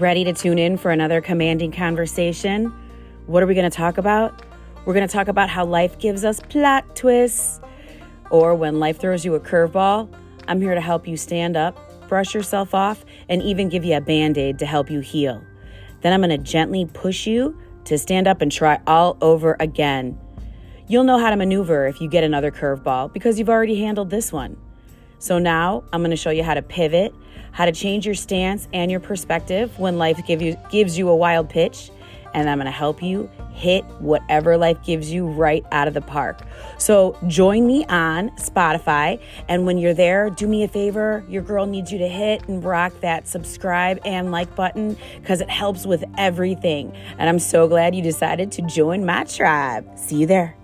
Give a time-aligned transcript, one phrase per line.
[0.00, 2.72] Ready to tune in for another Kimanding conversation?
[3.26, 4.46] What are we going to talk about?
[4.86, 7.60] We're going to talk about how life gives us plot twists,
[8.30, 10.10] or when life throws you a curveball.
[10.48, 14.00] I'm here to help you stand up, brush yourself off, and even give you a
[14.00, 15.44] band aid to help you heal.
[16.00, 20.18] Then I'm going to gently push you to stand up and try all over again.
[20.88, 24.32] You'll know how to maneuver if you get another curveball because you've already handled this
[24.32, 24.56] one.
[25.20, 27.14] So now I'm going to show you how to pivot,
[27.52, 31.14] how to change your stance and your perspective when life give you, gives you a
[31.14, 31.90] wild pitch,
[32.32, 36.00] and I'm going to help you hit whatever life gives you right out of the
[36.00, 36.40] park.
[36.78, 39.20] So join me on Spotify.
[39.48, 41.22] And when you're there, do me a favor.
[41.28, 45.50] Your girl needs you to hit and rock that subscribe and like button because it
[45.50, 46.96] helps with everything.
[47.18, 49.86] And I'm so glad you decided to join my tribe.
[49.98, 50.56] See you there.